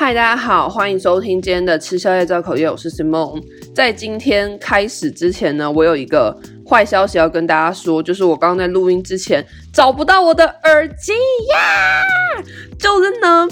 [0.00, 3.42] 嗨，大家好，欢迎收听今天的吃宵夜造口业，我是 Simon。
[3.74, 6.32] 在今天开始之前呢，我有一个
[6.64, 11.10] 坏消息要跟大家说，就是我刚刚在录音之前找不到我的耳机
[11.52, 12.44] 呀。
[12.78, 13.48] 就是呢，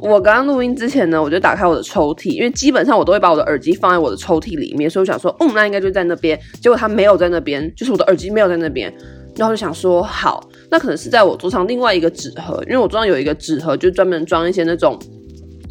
[0.00, 6.38] 我刚刚录音之前呢，我就打开我的抽屉，因为基本上我都会把我的耳机放在我的抽屉里面，所以我想说，嗯，那应该就在那边。
[6.60, 8.92] 结果它没有在那边，就是我的耳机没有在那边。
[9.34, 14.98] 然后就想说，好，那可能是在我桌上另外一个纸盒，因为我桌上有一个纸盒，就专门装一些那种。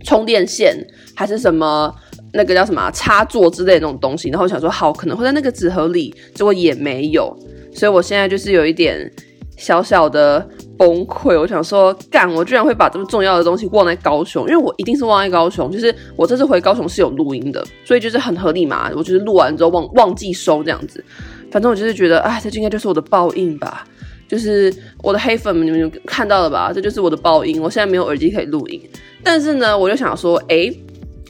[0.05, 0.73] 充电线
[1.15, 1.93] 还是什么
[2.31, 7.35] 那个叫什么、插座之类的那种东西，然后我想说好，可能会在那个纸盒里，结果也没有，
[7.73, 9.11] 所以我现在就是有一点
[9.57, 10.47] 小小的
[10.77, 11.39] 崩溃。
[11.39, 18.91] 我想说，干，我居然会把这么重要的东西忘在高雄，因为我一定是忘在高雄，就是我这次回高雄是有录音的，所以就是很合理嘛。
[18.95, 21.03] 我就是录完之后忘忘记收这样子，
[21.49, 23.87] 反正我就是觉得，哎，这应该就是我的报应吧。
[24.27, 24.73] 就是
[25.03, 26.71] 我的黑粉们，你们看到了吧？
[26.73, 27.61] 这就是我的报应。
[27.61, 28.81] 我现在没有耳机可以录音，
[29.23, 30.71] 但是呢，我就想说，诶，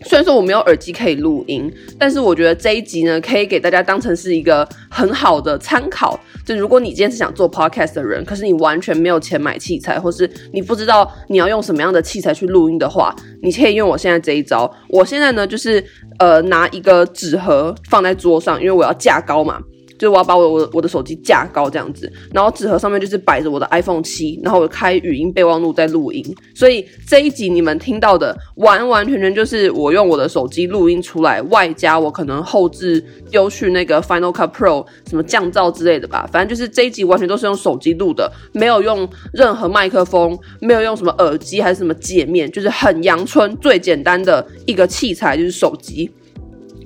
[0.03, 6.19] 虽然说我没有耳机可以录音，但是我觉得这一集呢，可以给大家当成是一个很好的参考。
[6.45, 14.71] 就如果你今天是想做 podcast 的人，可是你完全没有钱买器材，或是你不知道你要用什么样的器材去录音的话，你可以用我现在这一招。
[14.89, 15.83] 我现在呢，就是
[16.19, 19.59] 呃，拿一个纸盒放在桌上，因为我要架高嘛。
[19.97, 46.11] 就我要把我我我的手机架高这样子，然后纸盒上面就是摆着我的 iPhone 七，然后我开语音备忘录在录音，所以这一集你们听到的完完全全就是我用我的手机录音出来，外加我可能后置丢去那个 Final Cut Pro 什么降噪之类的吧，反正就是这一集完全都是用手机录的，没有用任何麦克风，没有用什么耳机还是什么界面，就是很阳春最简单的一个器材就是手机。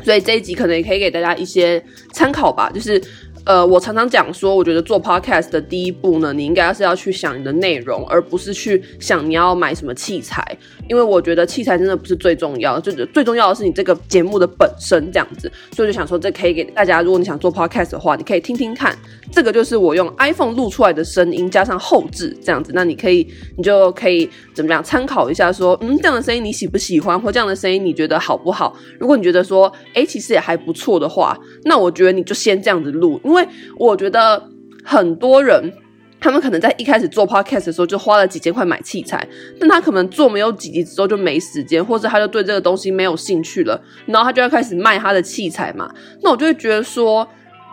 [0.03, 3.01] 所以这一集可能也可以给大家一些参考吧，就是。
[3.49, 10.45] 呃，我常常讲说，我觉得做 podcast 的第一步呢，你应该是要去想你的内容，而不是去想你要买什么器材。
[10.87, 15.51] 因为我觉得器材真的不是最重要的，就最重要的是你这个节目的本身这样子。
[15.71, 18.95] 所以我就想说，这可以给大家，如果你想做 podcast 的话，你可以听听看。
[19.31, 22.71] 这个就是我用 iPhone 录出来的声音，加上后置这样子。
[22.75, 23.27] 那你可以，
[23.57, 28.75] 你就可以怎么样参考一下说，说嗯，这样的声音你喜不喜欢，或这样的声音你觉得好不好？
[28.99, 33.38] 如果你觉得说，诶，其实也还不错的话，那我觉得你就先这样子录，因为。
[33.39, 34.41] 因为我觉得
[34.83, 35.71] 很多人，
[36.19, 39.25] 他们可能在一开始做 podcast 的时候就花了几千块买器材，
[39.59, 45.89] 但他可能做没有几集之后就没时间，或者他就对这个东西没有兴趣了，然后他就要开始卖他的器材嘛。
[46.21, 47.25] 那我就会觉得说，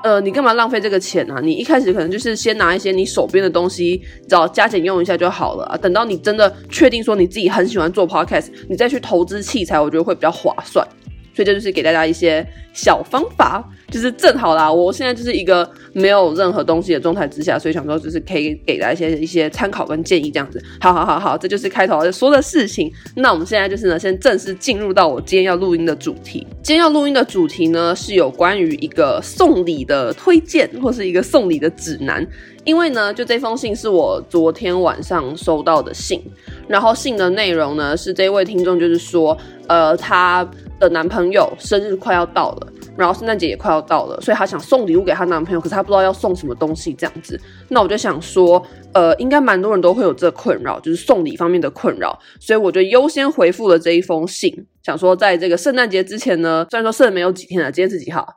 [0.05, 1.41] 呃，你干嘛浪费这个钱啊？
[1.43, 5.77] 你一开始可能就是先拿一些你手边的东西，找加减用一下就好了啊。
[5.77, 10.87] 等到你真的确定说你自己很喜欢做 podcast，你再去投资器材，我觉得会比较划算。
[11.37, 14.73] 所以这就是给大家一些小方法，就是正好啦。
[14.73, 20.59] 我现在就是一个没有任何东西的状态之下，所以想说就是可以给大家一些一些参考跟建议这样子。
[20.81, 22.91] 好好好好，这就是开头说的事情。
[23.17, 26.47] 那我们现在就是呢，先正式进入到我今天要录音的主题。
[26.63, 32.27] 今天要录音的主题呢，是有关于一个送礼的推荐，或是一个送礼的指南。
[32.67, 36.23] 因为呢，就这封信是我昨天晚上收到的信，
[36.69, 39.35] 然后信的内容呢，是这位听众就是说，
[39.69, 40.47] 呃，她。
[40.79, 47.41] 的男朋友生日快要到了，然后圣诞节也快要到了，所以她想送礼物给她男朋友，可是她不知道要送什么东西这样子。
[47.71, 48.63] 那我就想说，
[48.93, 58.37] 呃，应该蛮多人都会有这困扰，就是送礼方面的困扰，所以我就优先回复了这一封信，想说在这个圣诞节之前呢，虽然说剩没有几天了，今天是几号？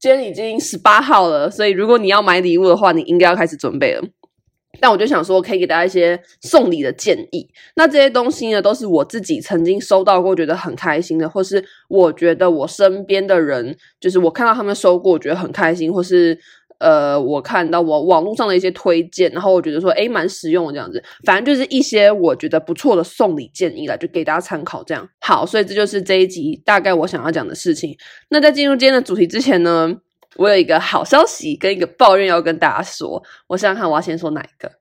[0.00, 4.02] 今天已经十八号了，所以如果你要买礼物的话，你应该要开始准备了。
[4.80, 7.46] 但我就想说，可以给大家一些送礼的建议。
[7.76, 16.38] 那这些东西呢，都是我自己曾经收到过，觉得很开心的，或是我觉得我身边的人，就是我看到他们收过，我觉得很开心，或是
[16.80, 21.02] 呃，我看到我网络上的一些推荐，然后我觉得说，诶，蛮实用的这样子。
[21.24, 25.06] 反正就是一些我觉得不错的送礼建议啦，就给大家参考这样。
[25.20, 27.94] 好，所以这就是这一集大概我想要讲的事情。
[28.30, 29.94] 那在进入今天的主题之前呢，
[30.36, 34.72] 我有一个好消息跟一个抱怨要跟大家说，我想想看，我要先说哪一个？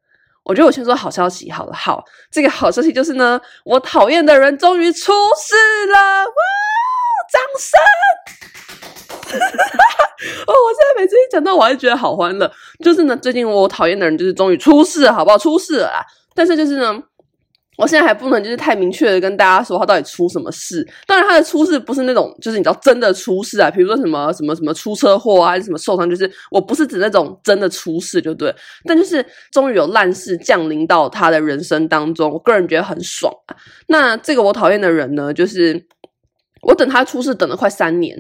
[0.46, 1.74] 我觉得我先说好消息好了。
[1.74, 5.56] 好，这个好消息就是呢，我讨厌的人终于出事
[5.92, 6.26] 了！
[6.26, 6.32] 哇，
[7.30, 7.78] 掌声！
[10.48, 12.52] 哦，我现在每次一讲到，我还是觉得好欢乐。
[12.84, 15.38] 就是呢，最近我讨厌的人就是终于出事了，好不好？
[15.38, 16.06] 出事了啦！
[16.34, 17.04] 但是就是呢。
[17.78, 20.86] 我现在还不能就是太明确的跟大家说他到底出什么事。
[21.08, 28.54] 当然，他的出事不是那种就是你知道真的出事啊，比如说什么什么什么出车祸啊，还是什么受伤，就是我不是指那种真的出事，就对。
[28.84, 33.56] 但就是终于有烂事降临到他的人生当中，我个人觉得很爽啊。
[33.88, 35.82] 那这个我讨厌的人呢，就是
[36.62, 38.18] 我等他出事等了快三年，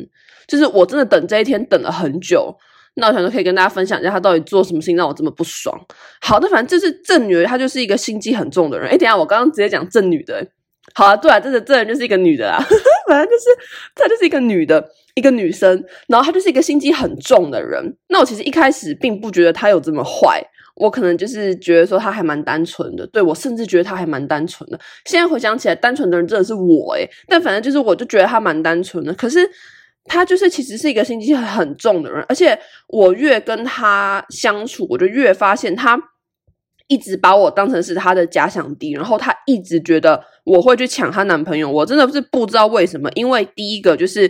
[0.48, 2.56] 就是我真的等这一天等了很久。
[2.96, 5.80] 那我想说可以跟大家分享一下他到底做什么事情让我这么不爽。
[6.20, 8.90] 好的，反正就是正女，她就是一个心机很重的人。
[8.90, 10.46] 诶，等下我刚刚直接讲正女的，
[10.96, 12.58] 好啊，对啊，这个这人就是一个女的啊，
[13.08, 13.46] 反正就是
[13.96, 17.96] 她就是一个女的，一个女生，然后她就是一个心机很重的人。
[18.10, 20.44] 那我其实一开始并不觉得她有这么坏，
[20.80, 24.80] 我可能就是觉得说他还蛮单纯的，对，我甚至觉得他还蛮单纯的。
[25.06, 29.14] 现在回想起来，单纯的人真的是我诶，但反正就是我就觉得他蛮单纯的。
[29.14, 29.40] 可是
[30.06, 36.02] 他就是其实是一个心机很重的人，而且我越跟他相处，我就越发现他。
[36.92, 43.08] 一直把我当成是他的假想敌，然后他一直觉得我会去抢她男朋友，我真的是不知道为什么。
[43.14, 44.28] 因为第一个就是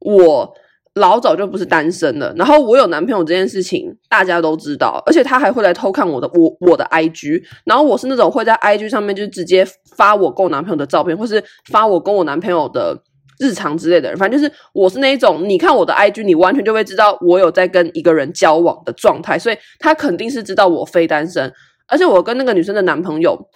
[0.00, 0.52] 我
[0.94, 9.64] 老早就不是单身了，然后我有男朋友这件事情大家都知道，而且他还会来偷看我的我我的 IG，然后我是那种会在 IG 上面就直接
[9.96, 13.00] 发我跟我男朋友的照片，或是发我跟我男朋友的
[13.38, 21.52] 日常之类的人，反正就是我是那一种，你看我的 IG，你完全就会知道我有在跟一个人交往的状态，所以他肯定是知道我非单身。
[21.86, 23.48] 而且我跟那个女生的男朋友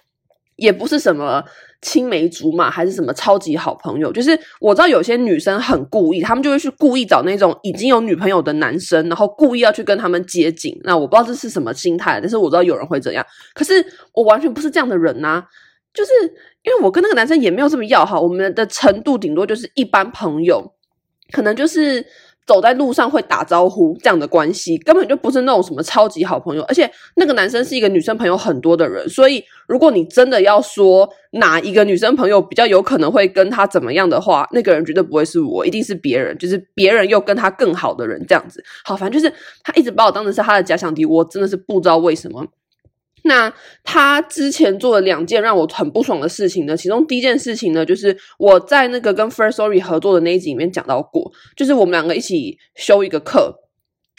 [0.55, 1.43] 也不是什么
[1.85, 4.11] 青梅竹马，还是什么超级好朋友。
[4.11, 10.75] 就是我知道有些女生很故意，她们就会去故意找那种已经有女朋友的男生，然后故意要去跟他们接近。
[10.83, 13.23] 那我不知道这是什么心态，但是我知道有人会这样。
[13.53, 15.43] 可是我完全不是这样的人呐，
[15.93, 16.11] 就是
[16.63, 20.73] 因为我跟那个男生也没有这么要好，我们的程度顶多就是一般朋友，
[21.31, 22.03] 可能就是。
[22.45, 26.61] 走在路上会打招呼这样的关系，根本就不是那种什么超级好朋友。
[26.63, 38.63] 而且那个男生是一个女生朋友很多的人，所以如果你真的要说哪一个女生朋友比较有可能会跟他怎么样的话，那个人绝对不会是我，一定是别人，就是别人又跟他更好的人这样子。
[38.83, 39.33] 好，反正就是
[39.63, 42.45] 他一直把我当成是他的假想敌，我真的是不知道为什么。
[43.25, 43.51] 那
[43.83, 53.64] 他之前做了两件让我很不爽的事情呢，其中第一件事情呢，就是我在那个跟 First Story 合作的那一集里面讲到过，就是我们两个一起修一个课。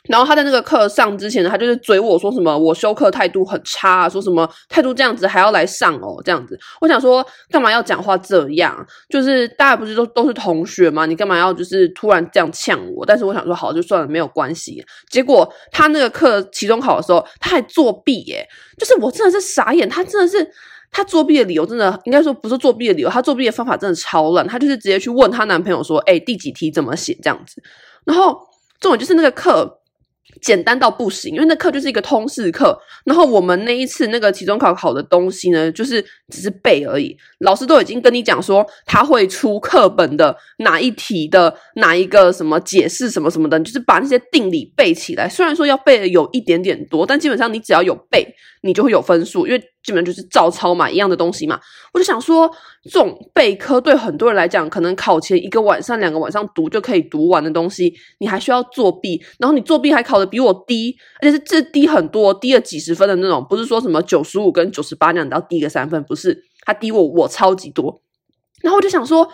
[0.09, 6.59] 然后他在那个课上之前，他就是嘴我说什么我修课态度很差啊，说什么态度这样子还要来上哦，这样子。
[6.81, 8.87] 我想说干嘛要讲话这样？
[9.09, 11.07] 就是大家不是都都是同学吗？
[11.07, 13.05] 你干嘛要就是突然这样呛我？
[13.05, 14.85] 但是我想说好就算了，没有关系。
[15.11, 18.47] 结果他那个课期中考的时候，他还作弊耶！
[18.79, 20.51] 就是我真的是傻眼，他真的是
[20.93, 24.47] 他作弊的理由真的应该说不是作弊的理由，他作弊的方法真的超烂。
[24.47, 27.63] 他就是直接去问他男朋友说：“哎，第几题怎么写？”这样子。
[28.05, 28.39] 然后
[28.81, 29.81] 重点就是那个课。
[30.41, 32.79] 简单到不行，因为那课就是一个通识课。
[33.05, 37.17] 然后我们那一次那个期中考考的东西呢，就是只是背而已。
[37.41, 45.29] 老师都已经跟你讲说，他会出课本的哪一题的哪一个什么解释什么什么的，就是把那些定理背起来。
[45.29, 48.27] 虽然说要背的有一点点多，但基本上你只要有背，
[48.63, 51.61] 你就会有分数，因为基本上就是照抄嘛，一样的东西嘛。
[51.95, 52.51] 我就想说，
[52.91, 68.03] 这种备科对很多人来讲，可能考前一个晚上、两个晚上读就可以读完的东西，你还需要作弊，然后你作弊还考得比我低，而且是这低很多，低了几十分的那种，不是说什么九十五跟九十八那样，你要低个三分，不是，他低我我超级多。
[68.63, 69.29] 然后我就想说，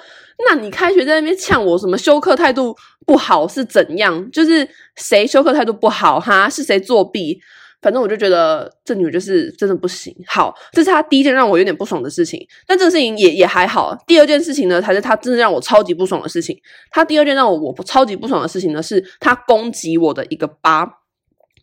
[0.46, 2.76] 那你开学在那边呛我什么修课态度
[3.06, 4.30] 不好是怎样？
[4.30, 6.50] 就是谁修课态度不好哈？
[6.50, 7.40] 是谁作弊？
[7.82, 10.14] 反正我就觉得这女就是真的不行。
[10.26, 12.40] 好，这是她第一件让我有点不爽的事情。
[12.66, 13.92] 但这个事情也也还好。
[14.06, 16.56] 第二件事情呢，才是她真的让我超级不爽的事情。
[16.92, 20.88] 她第二件让我我超级不爽的事情呢，是她攻击我的一个疤，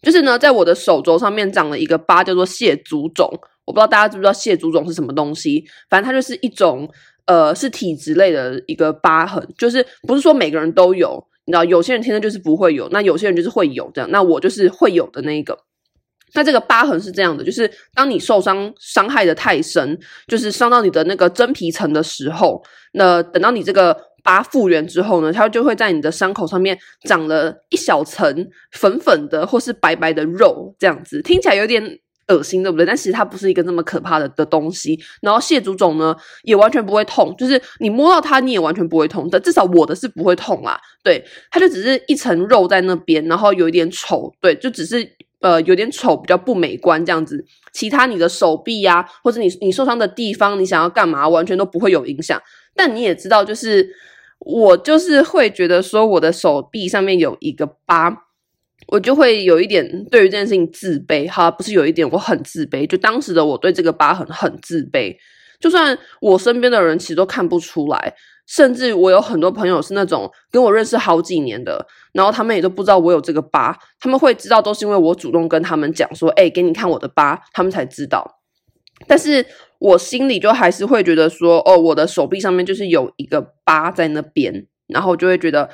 [0.02, 3.26] 就是呢，在我的手肘上面长了一个疤，叫做蟹足肿。
[3.66, 5.64] 我不知道大家知不知道蟹足肿是什么东西？
[5.90, 6.90] 反正它就是一种
[7.28, 14.10] 呃，是体质类的一个疤痕，就是不是说每个人都有，你知道，有些人天生就是不会有，那有些人就是会有这样。
[14.12, 15.58] 那我就是会有的那一个。
[16.34, 32.86] 那这个疤痕是这样的，就是当你受伤伤害的太深，就是伤到你的那个真皮层的时候，那等到你这个疤复原之后呢，它就会在你的伤口上面长了一小层粉粉的或是白白的肉，这样子听起来有点恶心，对不对？
[32.86, 35.00] 但其实它不是一个那么可怕的的东西。
[35.22, 39.40] 然后蟹足肿呢，也完全不会痛，就是你摸到它，你也完全不会痛的。
[39.40, 40.80] 至少我的是不会痛啦。
[41.04, 45.10] 对，它就只是一层肉在那边，然后有一点丑，对，就只是。
[45.42, 47.46] 呃，有点丑，比较不美观这样子。
[47.72, 52.42] 其他你的手臂呀、或者你你受伤的地方，你想要干嘛，完全都不会有影响。
[52.76, 53.90] 但你也知道，就是
[54.40, 58.26] 我就是会觉得说，我的手臂上面有一个疤，
[58.88, 61.30] 我就会有一点对于这件事情自卑。
[61.30, 62.86] 哈，不是有一点，我很自卑。
[62.86, 65.16] 就当时的我对这个疤痕很自卑，
[65.60, 68.14] 就算我身边的人其实都看不出来。
[68.50, 78.40] 甚至我有很多朋友是那种跟我认识好几年的，然后他们也都不知道我有这个疤，他们会知道都是因为我主动跟他们讲说，哎，给你看我的疤，他们才知道。
[79.06, 79.46] 但是
[79.78, 85.70] 我心里就还是会觉得说，哦，我的手臂上面就是有一个疤在那边，然后就会觉得，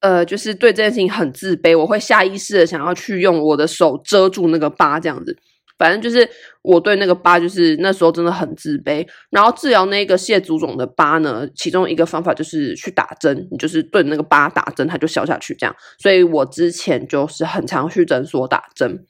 [0.00, 5.38] 呃，就是对这件事情很自卑，我会下意识的想要去用我的手遮住那个疤，这样子。
[5.80, 6.28] 反正就是
[6.60, 9.04] 我对那个疤，就是那时候真的很自卑。
[9.30, 15.74] 然后治疗那个蟹足肿的疤呢，其中一个方法就是去打针，你就是对那个疤打针，它就消下去这样。
[15.98, 19.06] 所以我之前就是很常去诊所打针。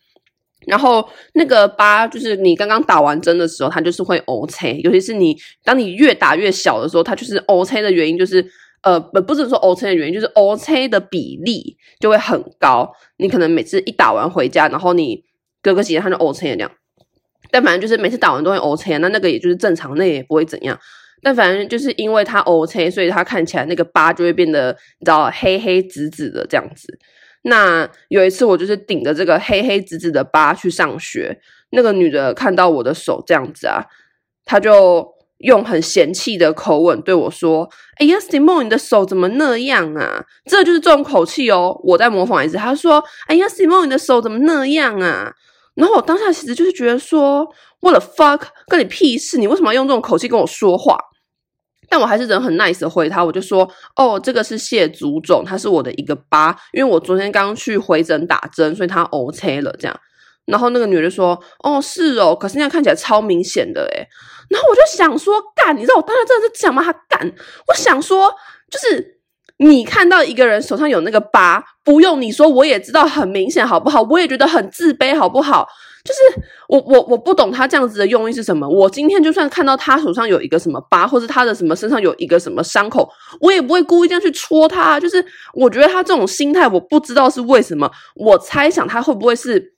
[0.69, 8.47] 然后那个疤，就是你刚刚打完针的时候，它就是会乌青，尤其是你当你越打越小的时候，它就是乌青的原因就是。
[8.83, 12.91] 呃，不，不是说乌青的原因，就是乌青的比例就会很高。
[13.19, 15.23] 你可能每次一打完回家，然后你
[15.63, 16.71] 隔个几天他就乌青这样。
[17.51, 20.79] 但反正就是每次打完都会乌青，那那个也就是正常，那也不会怎样。
[21.23, 26.99] 但反正就是因为它乌青，所以他看起来那个疤就会变得你知道黑黑紫紫的这样子。
[27.43, 31.41] 那有一次我就是顶着这个黑黑紫紫的疤去上学，
[31.71, 33.85] 那个女的看到我的手这样子啊，
[34.45, 35.20] 她就。
[35.41, 37.69] 用很嫌弃的口吻对我说
[37.99, 41.79] ：“哎呀，Simon，你的手怎么那样啊？”这就是这种口气哦。
[41.85, 45.33] 我在模仿一次，他说：“哎呀，Simon，你的手怎么那样啊？”
[45.75, 47.47] 然后我当下其实就是觉得说
[47.81, 49.39] ：“What the fuck，跟你屁事？
[49.39, 50.99] 你为什么要用这种口气跟我说话？”
[51.89, 60.01] 但我还是人很 nice 的回他，我就说：“哦，这个是蟹足肿，它是我的一个疤，因为我昨天刚去回诊打针，所以它 OK 了。”这样。
[60.51, 64.07] 然后那个女的说：“哦，是哦，可是现在看起来超明显的诶。”
[64.51, 66.83] 然后我就想说，干，你知道我当时真的是讲吗？
[66.83, 67.33] 他干，
[67.69, 68.29] 我想说，
[68.69, 69.21] 就是
[69.59, 74.03] 你看到一个人手上有那个疤，不用你说，我也知道很明显，好不好？
[74.11, 75.69] 我也觉得很自卑，好不好？
[76.03, 76.21] 就是
[76.67, 78.67] 我我我不懂他这样子的用意是什么。
[78.67, 83.09] 我今天就算看到他手上有一个什么疤，或是他的什么身上有一个什么伤口，
[83.41, 84.99] 我也不会故意这样去戳他。
[84.99, 87.89] 就是我觉得他这种心态，我不知道是为什么。
[88.17, 89.75] 我猜想他会不会是。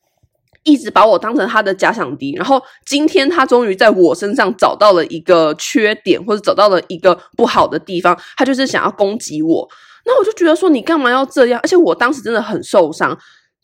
[0.65, 9.69] 一直把我当成他的假想敌，然后今天他终于在我身上找到了一个缺点，或者找到了一个不好的地方，他就是想要攻击我。
[10.05, 11.61] 那我就觉得说，你干嘛要这样？
[11.63, 13.17] 而且我当时真的很受伤。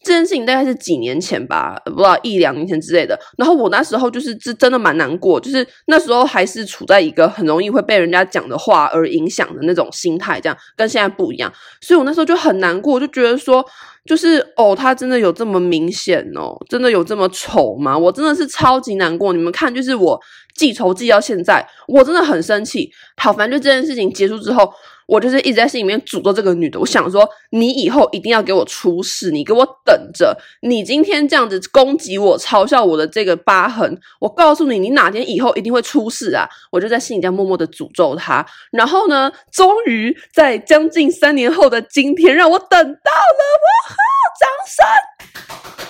[0.02, 3.18] 这件事情大概是几年前吧，不知道一两年前之类的。
[3.36, 11.52] 然后我那时候就是真真的蛮难过，就是那时候还是处在一个很容易会被人家讲的话而影响的那种心态，这样跟现在不一样。
[11.80, 13.64] 所以我那时候就很难过，我就觉得说。
[14.06, 16.56] 就是哦，他真的有这么明显哦？
[16.70, 17.98] 真的有这么丑吗？
[17.98, 19.34] 我真的是超级难过。
[19.34, 20.18] 你们看，就是我
[20.54, 22.90] 记仇记到现在，我真的很生气。
[23.18, 24.72] 好，反正就这件事情结束之后。
[25.08, 30.36] 我就是一直在心里面诅咒这个女的，我想说，你以后一定要给我出事，你给我等着！
[30.60, 36.46] 你今天这样子攻击我、嘲笑我的这个疤痕，我告诉你，你哪天以后一定会出事啊！
[36.70, 38.44] 我就在心里这样默默的诅咒她。
[38.70, 43.96] 然后呢，终于在将近三年后的今天，让我等到了，哇哈！
[44.38, 45.87] 掌声！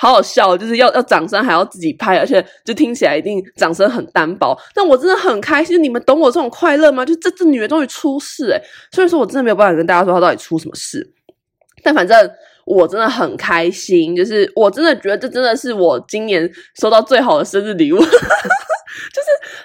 [0.00, 4.56] 好好笑，就是要要掌声还要自己拍，而且就听起来一定掌声很单薄。
[4.72, 7.04] 但我真的很开心，你们懂我这种快乐吗？
[7.04, 8.62] 就这这女人终于出事诶，
[8.92, 11.12] 所以说我真的没有办法跟大家说她到底出什么事。
[11.82, 12.30] 但反正
[12.64, 16.48] 我真的很开心，就是我真的觉得这真的是我今年
[16.80, 18.08] 收到最好的生日礼物， 就是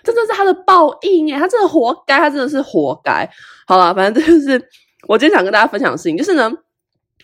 [0.04, 3.30] 真的是他的报应耶，他真的活该，他真的是活该。
[3.68, 4.60] 好了，反正这就是
[5.08, 6.52] 我今天想跟大家分享的事情，就是呢，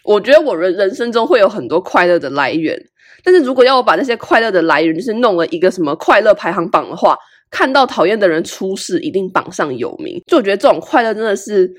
[0.04, 2.80] 我觉得我人人生中会有很多快乐的来源。
[3.24, 7.18] 但是如果要我把那些快乐的来源，就是弄了一个什么快乐排行榜的话，
[7.50, 10.22] 看到讨厌的人出事，一定榜上有名。
[10.28, 11.72] 就我觉得这种快乐真的是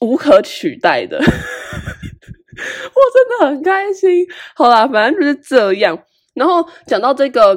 [0.00, 4.26] 无可取代的， 我真的很开心。
[4.54, 5.98] 好啦，反正就是这样。
[6.34, 7.54] 然后讲到这个，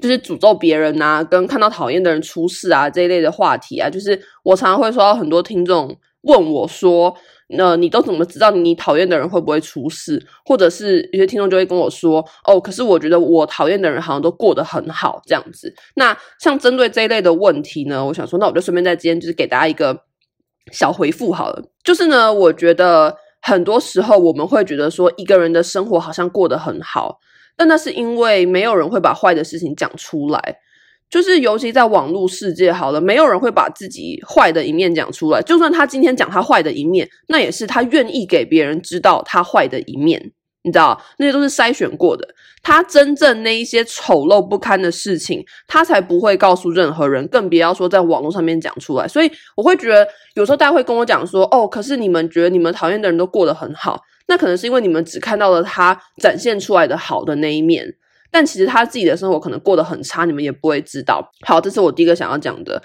[0.00, 7.14] 就是诅咒别人啊，跟看到讨厌的人出事啊这一类的话题啊，就是我常常会收到很多听众问我说。
[7.50, 10.22] 那你都怎么知道你讨厌的人会不会出事？
[10.44, 19.98] 或者是有些听众就会跟我说：“哦，可是我觉得我讨厌的人好像都过得很好这样子。”那像针对这一类的问题呢，我想说，那我就顺便在今天就是给大家一个
[20.72, 21.62] 小回复好了。
[21.82, 27.18] 就是呢，我觉得很多时候我们会觉得说一个人的生活好像过得很好，
[27.56, 30.58] 但那是因为没有人会把坏的事情讲出来。
[31.10, 35.40] 就是，尤其在网络世界，好了，没有人会把自己坏的一面讲出来。
[35.40, 40.20] 就算他今天讲他坏的一面，那也是他愿意给别人知道他坏的一面，
[40.64, 42.28] 你知道，那些都是筛选过的。
[42.62, 49.08] 他真正那一些丑陋不堪的事情，他才不会告诉任何人，更别要说在网络上面讲出来。
[49.08, 57.94] 所以，我会觉得有时候大家会跟我讲说：“哦，可是你们觉得你们讨厌的人都过得很好，那可能是因为你们只看到了他展现出来的好的那一面。”
[58.30, 61.30] 但其实他自己的生活可能过得很差，你们也不会知道。
[61.46, 62.82] 好，这是我第一个想要讲的。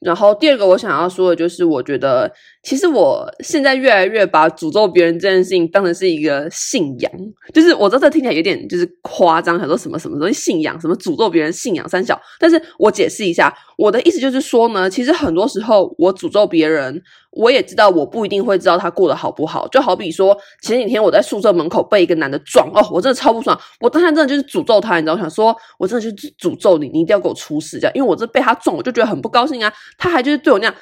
[0.00, 2.30] 然后第二个我想要说的就是，我觉得
[2.62, 7.10] 其实我现在越来越把诅咒别人这件事情当成是一个信仰，
[7.54, 12.20] 就是我知道这听起来有点就是夸张，很多什么什么东西信仰，什么诅咒别人信仰三小。
[12.38, 17.00] 但是我解释一下，我的意思就是说呢，其实很多时候我诅咒别人，
[17.36, 19.66] 我也知道我不一定会知道他过得好不好。
[19.68, 29.72] 就好比说前几天我在宿舍门口被一个男的撞，哦，我真的超不爽，我当时真的就是诅咒他，你知道，我想说我真的就是诅咒你，你一定要给我出事这样，因为我这被他撞，我就觉得很不高兴啊。
[29.98, 30.74] 他还就是对我那样，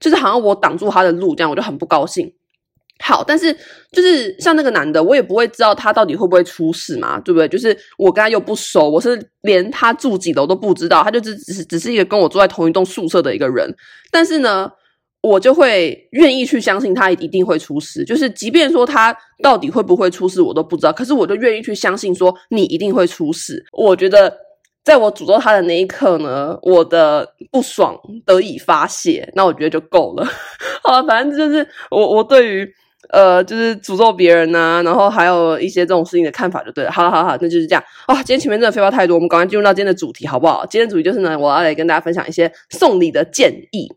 [0.00, 2.32] 就是好像我挡住他的路这样，我就很不高兴。
[3.02, 3.52] 好，但是
[3.90, 7.48] 就是像那个男的，我也不会知道他到底会不会出事嘛，对不对？
[7.48, 13.68] 就是我跟他又不熟，我是连他住几楼都不知道，他就只只是只是一个跟我住在同一栋宿舍的一个人。
[14.12, 14.70] 但是呢，
[15.26, 23.64] 我就会愿意去相信他一定会出事，就是即便说他到底会不会出事，我都不知道，可是我就愿意去相信说你一定会出事。
[23.72, 24.36] 我觉得
[24.84, 30.28] 在我诅咒他的那一刻呢，我的不爽得以发泄，那我觉得就够了。
[30.84, 32.68] 好，反正就是我我对于。
[33.10, 36.90] 呃，就是诅咒别人呐、然后还有一些这种事情的看法就对了。
[36.90, 37.84] 好了，好，好，那就是这样。
[38.08, 40.64] 哇、哦，今天前面真的废话太多，我们赶快进入到今天的主题，好不好？
[40.66, 43.88] 今天主题就是呢，我要来跟大家分享一些送礼的建议。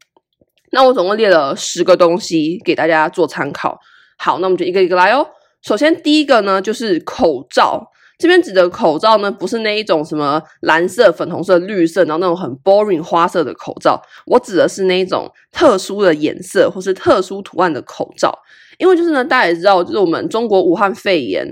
[0.71, 3.79] 那我总共列了十个东西给大家做参考。
[4.17, 5.27] 好，那我们就一个一个来哦。
[5.62, 7.91] 首先第一个呢，就是口罩。
[8.19, 14.01] 这边指的口罩呢，不是那一种什么蓝色、粉红色、绿色，然后那种很 boring 花色的口罩。
[14.25, 18.33] 我指的是那一种特殊的颜色或是特殊图案的口罩。
[18.79, 21.45] 因为就是呢，大家也知道，就是我们中国武汉肺炎。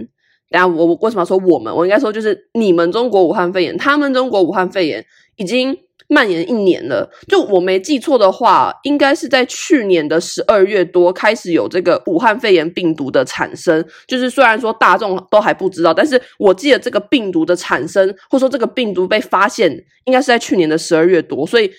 [0.50, 1.76] 等下我为什么说我们？
[1.76, 5.06] 我应该说就是你们中国武汉肺炎，他们中国武汉肺炎
[5.36, 7.10] 已经蔓延一年了。
[7.28, 13.84] 就我没记错的话，应该是在去年的十二月多开始有这个武汉肺炎病毒的产生。
[14.08, 19.72] 就是虽然说大众都还不知道，但是我记得这个病毒的产生，或者说这个病毒被发现，
[20.06, 21.46] 应该是在去年的十二月多。
[21.46, 21.72] 所以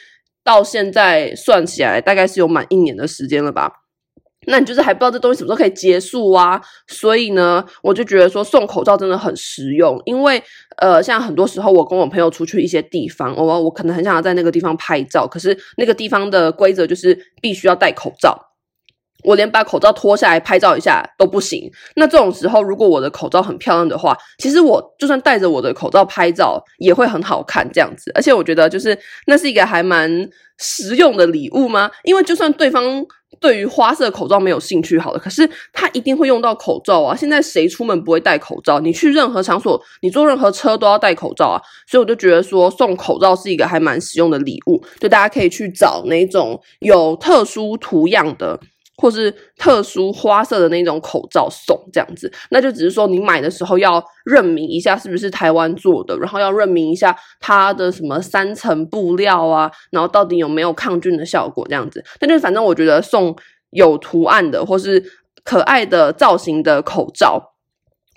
[0.45, 3.86] 到现在算起来，大概是有满一年的时间了吧。
[4.47, 6.61] 那你就是还不知道这东西什么时候可以结束啊？
[6.87, 10.43] 所以呢，我就觉得说送口罩真的很实用，因为
[10.77, 18.39] 呃，像很多时候我跟我朋友出去一些地方，我我可能很想要在那个地方拍照，可是那个地方的规则就是必须要戴口罩，
[19.25, 21.71] 我连把口罩脱下来拍照一下都不行。
[21.97, 28.13] 那这种时候，如果我的口罩很漂亮的话，其实我就算戴着我的口罩拍照也会很好看这样子。
[28.15, 30.09] 而且我觉得就是那是一个还蛮
[30.59, 31.91] 实用的礼物吗？
[32.05, 33.05] 因为就算对方。
[33.41, 37.15] 对于花色口罩没有兴趣，好了，可是他一定会用到口罩啊！
[37.15, 38.81] 现在谁出门不会戴口罩？
[38.81, 41.57] 你去任何场所，你坐任何车都要戴口罩啊！
[41.87, 48.59] 所以我就觉得说，送口罩是一个还蛮实用的礼物，就大家可以去找那种有特殊图样的。
[48.99, 62.05] 或是特殊花色的那种口罩送这样子，那就只是说你买的时候要认明一下是不是台湾做的，然后要认明一下它的什么三层布料啊，然后到底有没有抗菌的效果这样子。
[62.19, 63.37] 但就是反正我觉得送
[63.71, 65.03] 有图案的或是
[65.45, 67.53] 可爱的造型的口罩。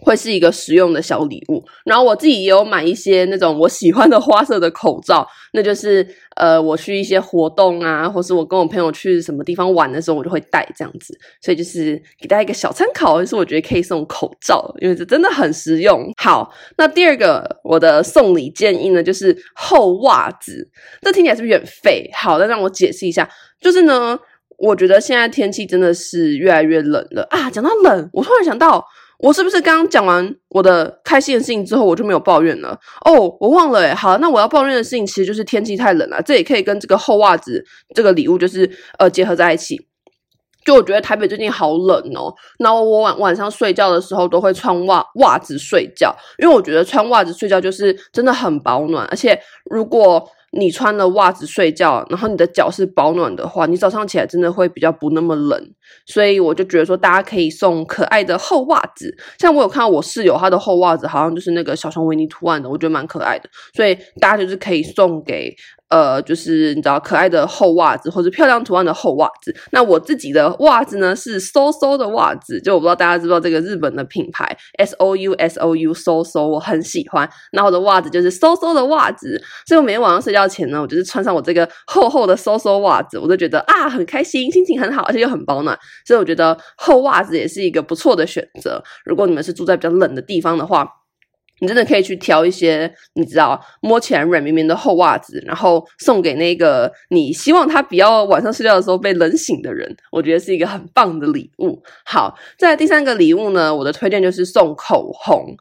[0.02, 16.10] 会是一个实用的小礼物，然后我自己也有买一些那种我喜欢的花色的口罩，那就是呃，我去一些活动啊，或是我跟我朋友去什么地方玩的时候，我就会戴这样子，所以就是给大家一个小参考，就是我觉得可以送口罩，因为这真的很实用。
[16.18, 20.70] 好，那第二个我的送礼建议呢，就是厚袜子，
[21.02, 22.10] 这听起来是不是有点废？
[22.14, 24.18] 好，那让我解释一下，就是呢，
[24.58, 27.50] 我觉得现在天气真的是越来越冷了啊。
[27.50, 28.86] 讲到冷，我突然想到。
[29.20, 32.78] 我是不是刚刚讲完我的开心的事情之后，我就没有抱怨了？
[33.06, 33.94] 哦，我忘了诶。
[33.94, 36.22] 好，那我要抱怨的事情其实就是天气太冷了。
[36.22, 39.80] 这也可以跟这个厚袜子这个礼物就是呃结合在一起。
[40.66, 50.30] 就我觉得台北最近好冷哦，然后我晚晚上睡觉的时候都会穿袜袜子睡觉，因为我觉得穿袜子睡觉就是真的很保暖，而且如果。
[50.52, 55.74] 你穿了袜子睡觉，然后你的脚是保暖的话，你早上起来真的会比较不那么冷。
[56.06, 59.16] 所以我就觉得说，大家可以送可爱的厚袜子。
[59.38, 63.50] 像我有看到我室友她的厚袜子，好像就是那个小熊维尼图案的，我觉得蛮可爱的。
[63.74, 65.56] 所以大家就是可以送给。
[65.90, 69.56] 呃，就是你知道可爱的厚袜子，或者漂亮图案的厚袜子。
[69.72, 74.46] 那我自己的袜子呢是 SOSO 的袜子，就我不知道大家知不知道这个日本的品牌
[74.78, 77.28] S O U S O U SOSO，我很喜欢。
[77.54, 85.76] 那我的袜子就是 SOSO 的袜子，所以我每天晚上睡觉前呢，我就是穿上我这个厚厚的 SOSO 袜子，我就觉得啊很开心，心情很好，而且又很保暖。
[86.06, 88.84] 所以我觉得厚袜子也是一个不错的选择。
[89.06, 90.88] 如果你们是住在比较冷的地方的话。
[91.62, 101.82] 你真的可以去挑一些你知道摸起来软绵绵的厚袜子，然后送给那个你希望他不要晚上睡觉的时候被冷醒的人，我觉得是一个很棒的礼物。
[102.06, 105.56] 好，再来第三个礼物呢，我的推荐就是送口红。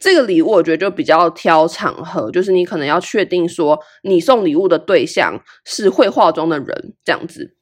[0.00, 7.54] 这个礼物我觉得就比较挑场合，就是你可能要确定说你送礼物的对象是会化妆的人，这样子。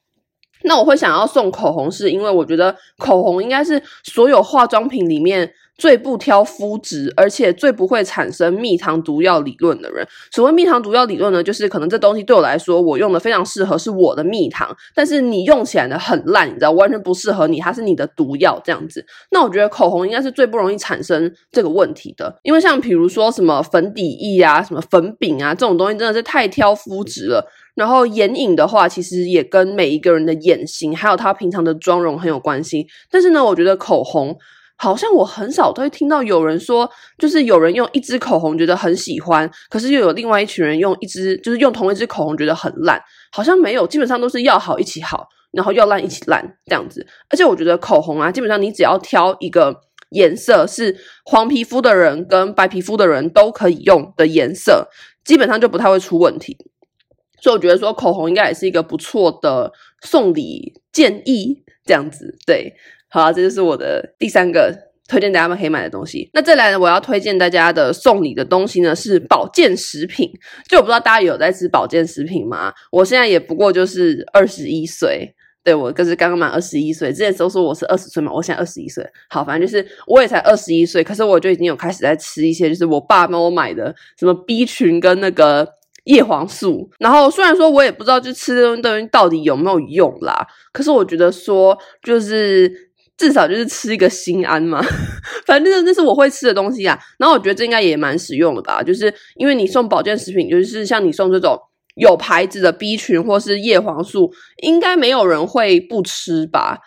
[0.62, 5.52] 那我会想要送口红，是因为我觉得口红应该是所有化妆品里面。
[5.80, 10.06] 最不挑肤质，而且最不会产生蜜糖毒药理论的人。
[10.30, 19.02] 所谓蜜糖毒药理论呢，就是可能这东西对我来说，我用的非常适合，是我的蜜糖，但是你用起来呢很烂，你知道，完全不适合你，它是你的毒药这样子。
[19.30, 27.50] 那我觉得口红应该是最不容易产生这个问题的，因为像比如说什么粉底液啊、什么粉饼啊这种东西，真的是太挑肤质了。
[27.74, 32.86] 然后眼影的话，其实也跟每一个人的眼型，还有他平常的妆容很有关系。
[33.10, 34.36] 但是呢，我觉得口红
[34.82, 42.98] 好像我很少都会听到有人说，就是有人用一支口红觉得很喜欢，可是又有另外一群人用一支，就是用同一支口红觉得很烂，
[43.30, 47.06] 好像没有，基本上都是要好一起好，然后要烂一起烂这样子。
[47.28, 54.88] 而且我觉得口红啊，基本上你只要挑一个颜色是黄皮肤的人跟白皮肤的人都可以用的颜色，
[55.26, 56.56] 基本上就不太会出问题。
[57.42, 62.72] 所以我觉得说口红应该也是一个不错的送礼建议，这样子对。
[63.10, 64.72] 好啊，这就是我的第三个
[65.08, 66.30] 推荐大家们可以买的东西。
[66.32, 70.30] 那再来呢，我要推荐大家的送礼的东西呢是保健食品。
[70.68, 72.72] 就我不知道大家有在吃保健食品吗？
[72.92, 77.10] 我现在也不过就是二十一岁，对，我可是刚刚满二十一岁。
[77.12, 79.04] 之前都说我是二十岁嘛，我现在二十一岁。
[79.28, 85.68] 好，反正就是我也才二十一岁，可是我就已经有开始在吃一些，就是我爸帮我买的什么 B 群跟那个。
[86.04, 90.34] 叶黄素，然后虽然说我也不知道就吃这东西到底有没有用啦，
[90.72, 92.89] 可是我觉得说就是
[93.20, 94.80] 至少就是吃一个心安嘛，
[95.44, 96.98] 反正那是我会吃的东西啊。
[97.18, 101.54] 然后我觉得这应该也蛮实用的吧，就是因为你送保健食品，就是像你送这种
[101.96, 106.78] 有牌子的 B 群或是叶黄素，应该没有人会不吃吧？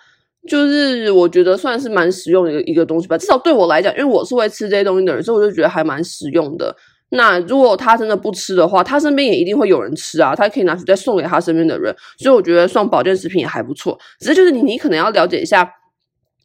[0.49, 6.75] 就是我觉得算是蛮实用的一个东西吧，至少对我来讲，因为我是会吃这些东西的人，所以我就觉得还蛮实用的。
[7.11, 13.95] 那如果他真的不吃的话，他身边也一定会有人吃啊，他可以拿去再送给他身边的人，所以我觉得送保健食品也还不错。
[14.19, 15.69] 只是就是你，你可能要了解一下，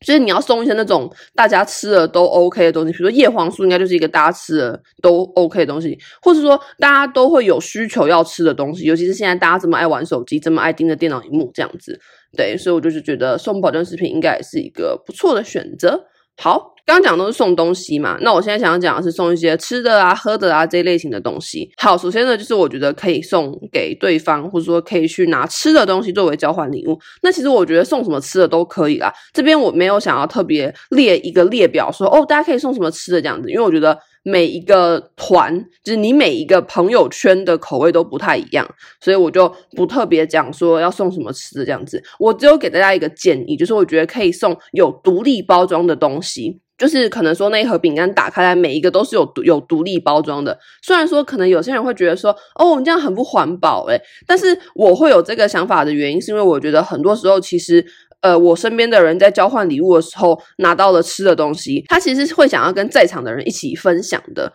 [0.00, 11.98] 就是你要送一些那种大家吃了都 OK 的东西，比如说叶黄素，应该就是一个大家吃了都 OK 的东西，或是说大家都会有需求要吃的东西，尤其是现在大家这么爱玩手机，这么爱盯着电脑荧幕这样子，
[12.36, 16.04] 对，所以我就是觉得送保健食品应该也是一个不错的选择。
[16.38, 16.74] 好。
[16.86, 21.70] 刚刚讲的都是送东西嘛，那我现在想要讲的是送一些吃的啊、喝的啊这一类型的东西。
[21.76, 26.98] 好，首先呢，就是我觉得可以送给对方，或者说可以去拿吃的东西作为交换礼物。
[27.20, 29.12] 那其实我觉得送什么吃的都可以啦。
[29.34, 38.68] 这边我没有想要特别列一个列表说，说哦，大家可以送什么吃的这样子，因为我觉得每一个团，就是你每一个朋友圈的口味都不太一样，
[39.00, 42.02] 所以我就不特别讲说要送什么吃的这样子。
[42.18, 46.60] 我只有给大家一个建议，就是我觉得可以送有独立包装的东西。
[46.78, 50.56] 就是可能说那一盒饼干打开来，每一个都是有有独立包装的。
[50.80, 57.84] 虽然说可能有些人会觉得说，哦，我们这样很不环保诶，但是我会有这个想法的原因，是因为我觉得很多时候其实，
[58.20, 64.52] 呃，我身边的人在交换礼物的时候拿到了吃的东西，他其实会想要跟在场的人一起分享的。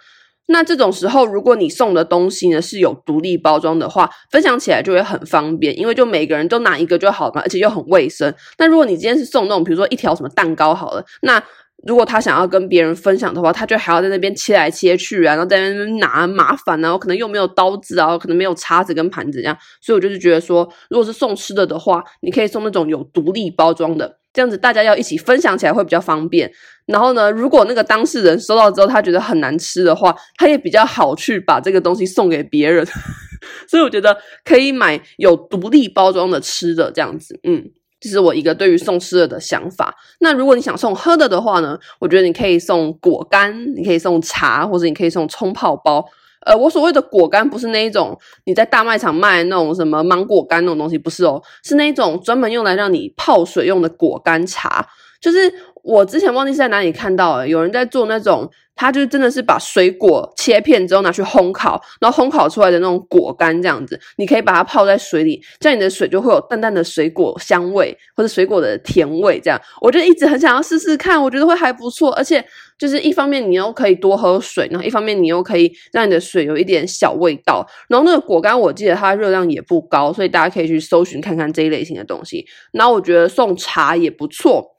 [0.48, 8.34] 那这种时候，如果你送的东西呢是有独立包装的话，分享起来就会很方便，因为就每个人都拿一个就好嘛，而且又很卫生。
[8.58, 11.42] 那如果你今天是送那种，比如说一条什么蛋糕好了，那
[11.86, 26.52] 如果他想要跟别人分享的话，他就还要在那边切来切去啊，然后在那边拿麻烦啊，然后可能又没有刀子啊，可能没有叉子跟盘子这样，所以我就是觉得说，如果是送吃的的话，你可以送那种有独立包装的，这样子大家要一起分享起来会比较方便。
[26.86, 32.86] 然后呢，如果那个当事人收到之后他觉得很难吃的话，他也比较好去把这个东西送给别人，
[33.68, 37.72] 所以我觉得可以买有独立包装的吃的这样子，嗯。
[38.04, 39.96] 这是我一个对于送吃的的想法。
[40.20, 46.06] 那如果你想送喝的的话呢，我觉得你可以送果干，你可以送茶，或者你可以送冲泡包。
[46.46, 54.86] 呃，我所谓的果干不是那一种你在大卖场卖那种什么芒果干那种东西，不是哦，是那种专门用来让你泡水用的果干茶，
[55.22, 55.54] 就是。
[55.84, 69.40] 我之前忘记是在哪里看到，有人在做那种，他就真的是把水果切片之后拿去烘烤，然后烘烤出来的那种果干这样子，你可以把它泡在水里，这样你的水就会有淡淡的水果香味或者水果的甜味。
[69.40, 72.44] 这样，我就一直很想要试试看，我觉得会还不错，而且
[72.78, 82.46] 就是一方面你又可以多喝水，然后一方面你又可以让你的水有一点小味道，然后那个果干我记得它热量也不高，所以大家可以去搜寻看看这一类型的东西。
[82.72, 84.73] 然后我觉得送茶也不错。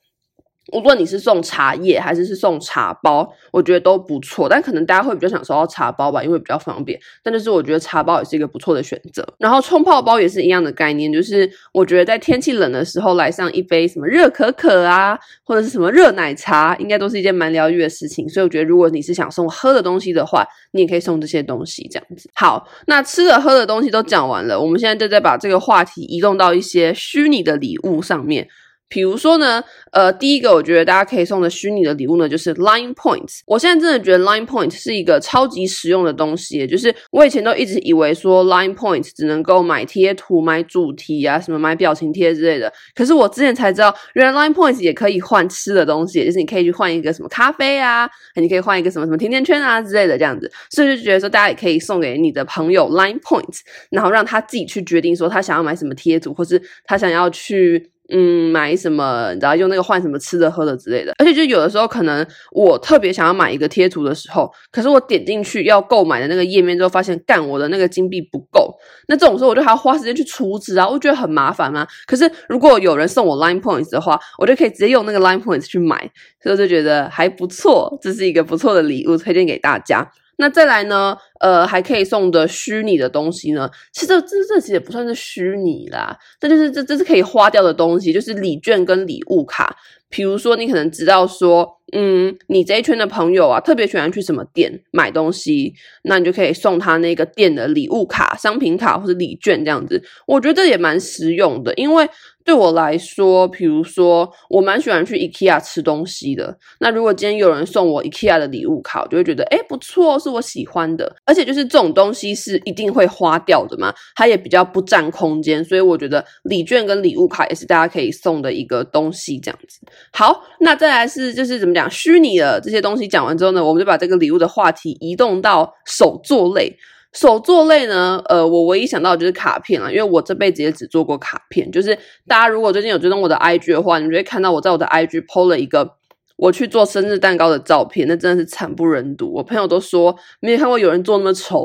[0.73, 4.49] 无论你是送茶叶还是是送茶包，我觉得都不错。
[4.49, 6.99] 但可能大家会比较想收到茶包吧，因为比较方便。
[7.23, 9.27] 但就是我觉得茶包也是一个不错的选择。
[9.39, 18.29] 然后冲泡包也是一样的概念，就是我觉得在天气冷的时候来上一杯什么热可可啊，或者是什么热奶茶，应该都是一件蛮疗愈的事情。
[18.29, 22.31] 所以我觉得如果你是想送喝的东西的话，你也可以送这些东西这样子。
[22.35, 28.49] 好，那吃的喝的东西都讲完了，我们现在就再把这个话题移动到一些虚拟的礼物上面。
[28.89, 33.41] 比如说呢，呃，第一个我觉得大家可以送的虚拟的礼物呢，就是 Line Points。
[33.47, 42.73] 我现在真的觉得 Line Points 是一个超级实用的东西，就是我以前都一直以为说 Line Points 只能够买贴图、买主题啊，什么买表情贴之类的。
[42.95, 50.49] 可是我之前才知道，原来 Line Points 也可以换吃的东西，就是你可以去换一个什么咖啡啊，你可以换一个什么什么甜甜圈啊之类的这样子。
[50.71, 57.91] 所以就觉得说，大家也可以送给你的朋友 Line Points，然后让他自己去决定说他想要买什么贴图，或是他想要去。
[58.11, 68.75] 嗯，买什么，然后用那个换什么吃的喝的之类的，而且就有的时候可能我特别想要买一个贴图的时候，可是我点进去要购买的那个页面之后，发现干我的那个金币不够，
[69.09, 71.87] 那这种时候我就还要花时间去储值啊，我觉得很麻烦嘛。
[72.07, 75.99] 可是如果有人送我 Line Points 的话，我就可以直接用那个 Line Points 去买，
[76.43, 80.11] 所以我就觉得还不错，这是一个不错的礼物，推荐给大家。
[80.37, 81.17] 那再来呢？
[81.41, 83.71] 呃，还可以送的虚拟的东西呢？
[83.93, 89.77] 其实这这这其实也不算是虚拟啦，这就是这这是可以花掉的东西，就是礼券跟礼物卡。
[90.09, 100.03] 比如说，你可能知道说，嗯，你这一圈的朋友啊，特别喜欢去什么店买东西，那你就可以送他那个店的礼物卡、商品卡或者礼券这样子。
[100.27, 102.09] 我觉得也蛮实用的，因为。
[102.45, 106.57] 对我来说，比如说，我蛮喜欢去 IKEA 吃东西的。
[106.79, 111.17] 那如果今天有人送我 IKEA 的礼物卡，我就会觉得，诶，不错，是我喜欢的。
[111.25, 119.81] 而且就是这种东西是一定会花掉的嘛，它也比较不占空间，所以我觉得礼券跟礼物卡也是大家可以送的一个东西，这样子。
[120.13, 126.77] 好，那再来是就是怎么讲，虚拟的这些东西讲完之后呢，我们就把这个礼物的话题移动到手作类。
[127.15, 131.71] 手作类呢，呃，我唯一想到的就是卡片了，因为我这辈子也只做过卡片。
[131.71, 131.97] 就是
[132.27, 135.97] 大家如果最近有追踪我的 IG 的话，你就会看到我在我的 IG PO 了一个
[136.37, 139.33] 我去做生日蛋糕的照片，那真的是惨不忍睹。
[139.33, 141.65] 我朋友都说没有看过有人做那么丑，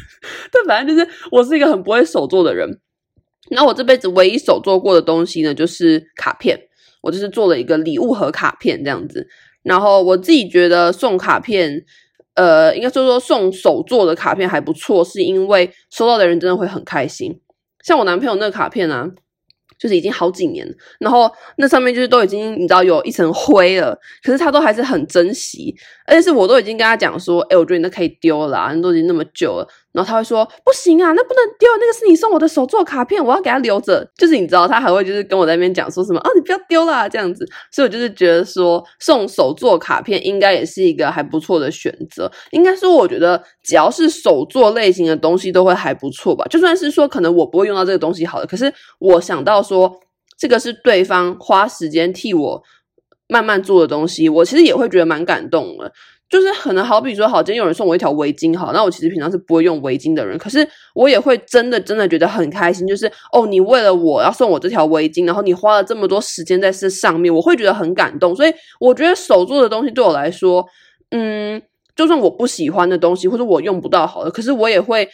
[0.52, 2.78] 但反正就是我是一个很不会手作的人。
[3.50, 6.60] 那我这辈子唯一手做过的东西呢，就是卡片。
[7.00, 9.26] 我就是做了一个礼物盒卡片这样子，
[9.62, 11.86] 然后我自己觉得送卡片。
[12.34, 17.40] 呃，应该说说送手做的卡片还不错，是因为收到的人真的会很开心。
[17.84, 19.08] 像我男朋友那个卡片啊，
[19.78, 20.66] 就是已经好几年，
[20.98, 25.74] 然后那上面就是都已经你知道有一层灰了，可是他都还是很珍惜，
[26.06, 29.66] 而且是我都已经跟他讲说，哎，我觉得你都可以丢了啊，你都已经那么久了。
[29.92, 34.08] 然后他会说不行啊，那不能丢，那个是你送我的手作卡片，我要给他留着。
[34.16, 37.44] 就是你知道，他还会就是跟我在那边讲说什么哦，你不要丢啦这样子。
[37.72, 42.30] 所以我就是觉得说送手作卡片应该也是一个还不错的选择。
[42.52, 46.44] 应该说，我觉得只要是手作类型的东西都会还不错吧。
[46.48, 49.92] 就算是说可能我不会用到这个东西好了，可是我想到说
[50.38, 52.62] 这个是对方花时间替我
[53.28, 55.92] 慢慢做的东西，我其实也会觉得蛮感动的。
[56.30, 68.34] 就是可能好比说，好，今天有人送我一条围巾，好，那我其实平常是不会用围巾的人，可是我也会真的真的觉得很开心，就是哦，你为了我要送我这条围巾，然后你花了这么多时间在这上面，我会觉得很感动。
[68.34, 70.64] 所以我觉得手做的东西对我来说，
[71.10, 71.60] 嗯，
[71.96, 75.08] 就算我不喜欢的东西或者我用不到好的，可是我也会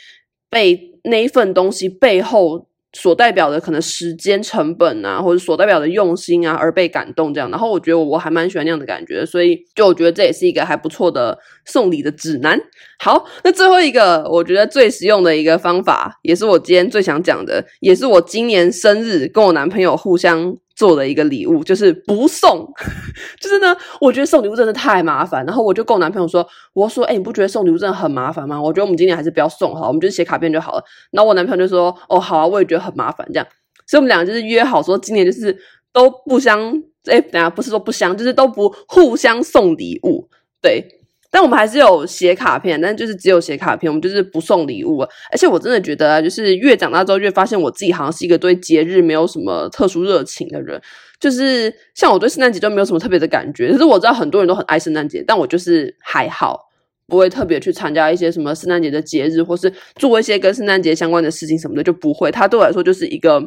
[0.51, 2.67] 被那一份东西背后。
[2.97, 7.51] 所代表的可能时间成本啊，或者所代表的用心啊，而被感动这样。
[7.51, 12.59] 然后我觉得我还蛮喜欢那样的感觉，所以就我觉得这也是一个还不错的送礼的指南。
[12.99, 20.57] 好，那最后一个我觉得最实用的一个方法，也是我今天最想讲的，也是我今年生日跟我男朋友互相。
[20.77, 22.71] 做的一个礼物就是不送，
[23.41, 25.45] 就是呢，我觉得送礼物真的太麻烦。
[25.47, 28.61] 然后我就跟我男朋友说，我说，哎、你不觉得送礼物真的很麻烦吗？
[28.61, 30.85] 我觉得我们今年还是不要送好，我们就写卡片就好了。
[31.11, 33.47] 然后我男朋友就说，哦，好啊，我也觉得很麻烦这样。
[33.87, 35.57] 所以我们两个就是约好说，今年就是
[35.93, 36.71] 都不相，
[37.07, 40.29] 哎、欸，等下不是说不相，就是都不互相送礼物，
[40.61, 40.96] 对。
[41.31, 45.01] 但我们还是有写卡片，但就是只有写卡片，我们就是不送礼物。
[45.31, 50.81] 而且我真的觉得，就是越长大之后，越发现我自己好像是一个对节日没有什么特殊热情的人。
[51.19, 53.73] 就是像我对圣诞节就没有什么特别的感觉。
[53.73, 56.61] 可是我知道很多人都很爱圣诞节，但我就是还好，
[57.07, 62.31] 不会特别去参加一些什么圣诞节的节日，或是做一些跟圣诞节相关的事情什么的，就不会。
[62.31, 63.43] 它对我来说就是一个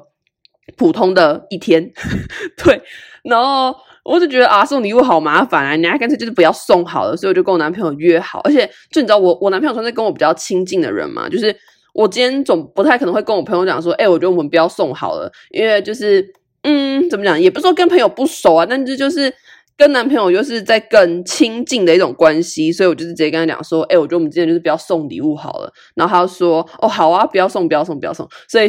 [0.76, 1.92] 普通的一天。
[2.64, 2.82] 对，
[3.24, 3.76] 然后。
[4.04, 7.16] 我就觉得啊，送礼物好麻烦啊，你还干脆就是不要送好了。
[7.16, 11.56] 所以我就跟我男朋友约好，而且就你知道我，我男朋友算是跟我比较亲近的人嘛，就是
[11.94, 16.26] 我今天总不太可能会跟我朋友讲说，哎、我觉得我们不要送好了，因为就是
[16.64, 19.34] 嗯，怎么讲，也不是说跟朋友不熟啊，但是就是。
[19.80, 25.72] 跟男朋友就是在更亲近的一种关系，所以我就是直接跟他讲说，哎、我觉得我们今天就是不要送礼物好了。
[25.96, 28.28] 然后他就说，哦，好啊，不要送，不要送，不要送。
[28.50, 28.68] 所以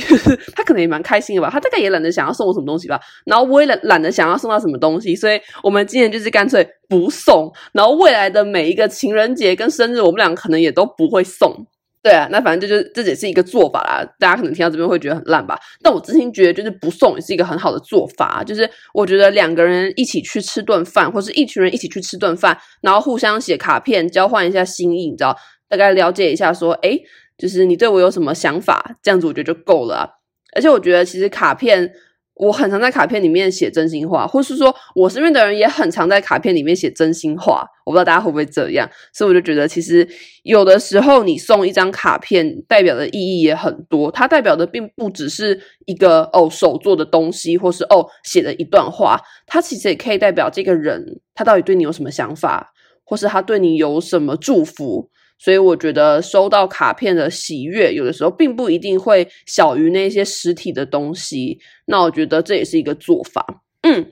[0.55, 3.01] 他可能也蛮开心的吧，他大概也懒得想要送我什么东西吧。
[3.25, 7.53] 然后我也懒懒得想要送他什么东西，所以我们今年就是干脆不送。
[7.73, 11.67] 然后未来的每一个情人节跟生日，我们俩可能也都不会送。
[12.03, 14.03] 对啊，那反正这就这也是一个做法啦。
[14.19, 15.59] 大家可能听到这边会觉得很烂吧？
[15.83, 18.43] 但我真心觉得，就是不送也是一个很好的做法。
[18.43, 25.37] 就是我觉得两个人一起去吃顿饭，或是一群人一起去吃顿饭，然后互相写卡片，交换一下心意，你知道，
[25.69, 26.99] 大概了解一下说，哎，
[27.37, 30.09] 就是你对我有什么想法，这样子我觉得就够了啊。
[30.57, 31.93] 而且我觉得其实卡片。
[32.41, 37.67] 我很常在卡片里面写真心话，或是说我身边的人也很常在卡片里面写真心话。
[37.85, 40.09] 我不知道大家会不会这样，所以我就觉得其实
[40.43, 44.11] 有的时候你送一张卡片，代表的意义也很多。
[44.11, 52.73] 它代表的并不只是一个哦手做的东西，或是哦写的一段话，它其实也可以代表这个人他到底对你有什么想法，
[53.05, 55.11] 或是他对你有什么祝福。
[55.43, 61.59] 所以我觉得收到卡片的喜悦，有的时候并不一定会小于那些实体的东西。
[61.87, 63.63] 那我觉得这也是一个做法。
[63.83, 64.07] 嗯，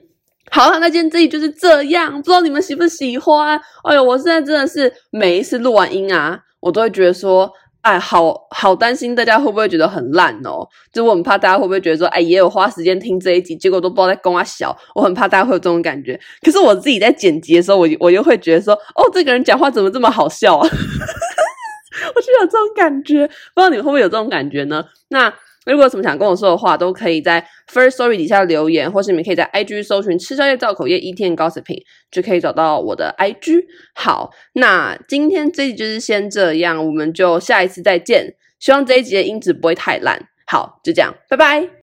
[0.49, 3.61] 好了，那今天这里就是这样，不知道你们喜不喜欢？
[3.83, 7.51] 哎呦，我现在真的是每一次录完音啊，我都会觉得说，
[7.89, 10.67] 哎，好好担心大家会不会觉得很烂哦？
[10.93, 14.77] 就我很怕大家会不会觉得说，哎，也有花时间听这一集，结果都不知道在公啊小。
[14.93, 16.19] 我很怕大家会有这种感觉。
[16.43, 20.69] 可是我自己在剪辑的时候，我我又会觉得说，哦，这个人讲话怎么这么好笑啊？
[22.15, 24.85] 我就有这种感觉，不知道你们会不会有这种感觉呢？
[25.07, 25.33] 那
[25.65, 33.65] 如果有什么想跟我说的话，都可以在 First Story 底下留言，或是你们可以在 IG 搜寻“吃宵夜造口业 Eating and Gossiping”，就可以找到我的 IG。
[33.93, 38.35] 好，那今天这集就是先这样，我们就下一次再见。
[38.59, 40.27] 希望这一集的音质不会太烂。
[40.45, 41.69] 好，就这样，拜拜。